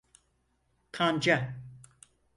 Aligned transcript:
Kanca… 0.91 1.55